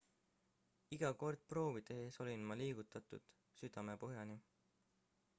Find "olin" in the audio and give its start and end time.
2.23-2.47